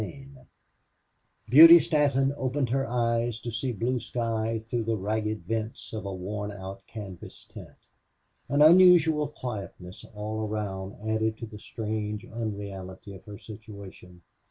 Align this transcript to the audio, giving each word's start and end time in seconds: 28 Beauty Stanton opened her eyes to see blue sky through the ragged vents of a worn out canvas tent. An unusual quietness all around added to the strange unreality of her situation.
28 0.01 0.25
Beauty 1.47 1.79
Stanton 1.79 2.33
opened 2.35 2.69
her 2.69 2.87
eyes 2.87 3.37
to 3.39 3.51
see 3.51 3.71
blue 3.71 3.99
sky 3.99 4.57
through 4.67 4.81
the 4.81 4.97
ragged 4.97 5.43
vents 5.45 5.93
of 5.93 6.05
a 6.07 6.11
worn 6.11 6.51
out 6.51 6.81
canvas 6.87 7.45
tent. 7.45 7.75
An 8.49 8.63
unusual 8.63 9.27
quietness 9.27 10.03
all 10.15 10.47
around 10.47 10.95
added 11.07 11.37
to 11.37 11.45
the 11.45 11.59
strange 11.59 12.25
unreality 12.25 13.13
of 13.13 13.23
her 13.25 13.37
situation. 13.37 14.23